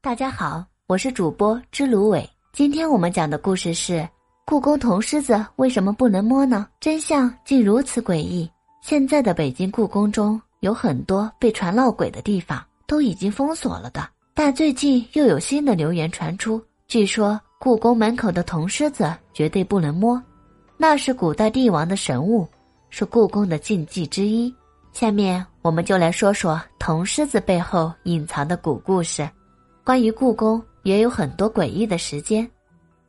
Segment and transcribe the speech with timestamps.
[0.00, 2.24] 大家好，我是主播知芦苇。
[2.52, 4.08] 今天我们讲的故事是
[4.46, 6.68] 故宫铜狮子为什么不能摸呢？
[6.78, 8.48] 真相竟如此诡异。
[8.80, 14.08] 现在的北京故宫中有很多被传闹鬼的地方，都已经封锁了的。
[14.34, 20.22] 但最近又有新的流言传出，据说故宫门口的铜狮子绝对不能摸，
[20.76, 22.46] 那是古代帝王的神物，
[22.88, 24.54] 是故宫的禁忌之一。
[24.92, 29.28] 下面我们就来说说铜狮子背后隐藏的古故事。
[29.88, 32.46] 关于故宫也有很多诡异的时间，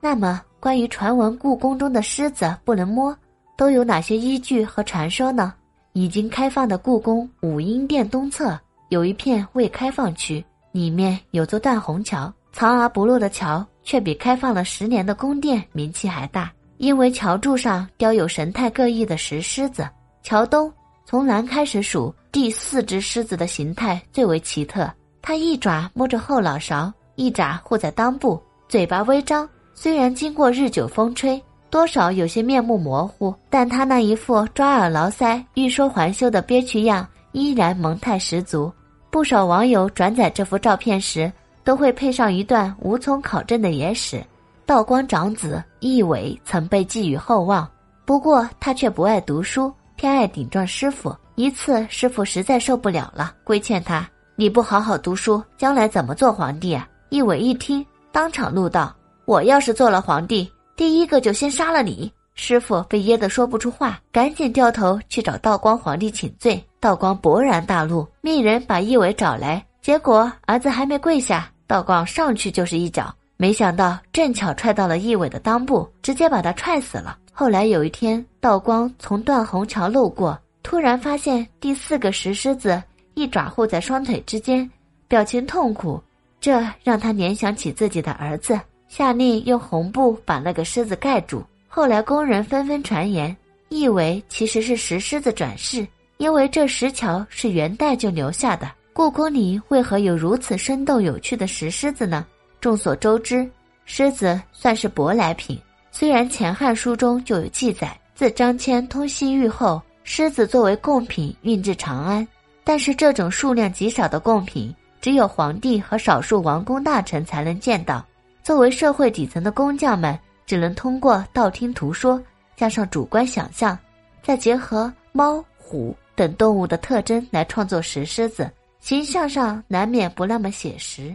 [0.00, 3.16] 那么关于传闻故宫中的狮子不能摸，
[3.56, 5.54] 都有哪些依据和传说呢？
[5.92, 19.88] 已经开放的故宫武英殿东侧有一片未开放区，里面有座断虹桥，藏而不露的桥却比开放了十年的宫殿名气还大，因为桥柱上雕有神态各异的石狮子。
[20.24, 20.72] 桥东
[21.04, 24.92] 从南开始数，第四只狮子的形态最为奇特。
[25.26, 28.38] 他一爪摸着后脑勺，一爪护在裆部，
[28.68, 29.48] 嘴巴微张。
[29.72, 38.70] 虽然经过日久风吹，多少有些面目模糊，但他那一副抓耳挠腮、欲说还休的憋屈样，依然萌态十足。
[39.08, 41.32] 不少网友转载这幅照片时，
[41.64, 44.22] 都会配上一段无从考证的野史：
[44.66, 47.66] 道光长子奕纬曾被寄予厚望，
[48.04, 51.16] 不过他却不爱读书，偏爱顶撞师傅。
[51.34, 54.06] 一次，师傅实在受不了了，规劝他。
[54.36, 56.88] 你不好好读书，将来怎么做皇帝啊？
[57.08, 58.92] 一伟一听，当场怒道
[59.26, 66.60] ：“我要是做了皇帝，第一个就先杀了你！”师傅被噎得说不出话，赶紧掉头去找道光皇帝请罪。
[66.80, 69.64] 道光勃然大怒，命人把一伟找来。
[69.80, 77.16] 结果儿子还没跪下，道光上去就是一脚，没想到正巧踹到了一伟的裆部，直接把他踹死了。
[77.32, 82.82] 后来有一天，道光从断虹桥路过，突然发现第四个石狮子。
[83.14, 84.68] 一爪护在双腿之间，
[85.08, 86.02] 表情痛苦，
[86.40, 91.42] 这让他联想起自己的儿子，下令用红布把那个狮子盖住。
[91.68, 93.36] 后来工人纷纷传言，
[93.68, 95.86] 以为其实是石狮子转世，
[96.18, 98.70] 因为这石桥是元代就留下的。
[98.92, 102.24] 故宫里为何有如此生动有趣的石狮子呢？
[102.60, 103.48] 众所周知，
[103.84, 105.58] 狮子算是舶来品，
[105.90, 112.26] 虽然《前汉书》中就有记载，自张骞通西域后，狮子作为贡品运至长安。
[112.64, 118.04] 但是这种数量极少的贡品，只有皇帝和少数王公大臣才能见到。
[118.42, 122.20] 作为社会底层的工匠们，只能通过道听途说，
[122.56, 123.78] 加上主观想象，
[124.22, 131.14] 再结合猫、虎等动物的特征来创作石狮子，形象上难免不那么写实。